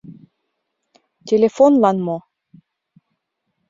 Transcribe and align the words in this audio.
—Телефонлан 1.27 1.97
мо? 2.05 2.17